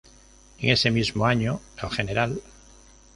En 0.57 0.69
ese 0.71 0.89
mismo 0.89 1.27
año 1.27 1.61
el 1.77 2.05
Gral. 2.07 2.41